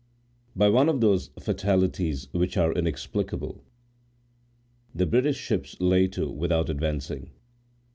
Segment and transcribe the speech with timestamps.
[0.55, 3.63] By one of those fatalities which are inexplicable,
[4.95, 7.29] the British ships lay to without advancing.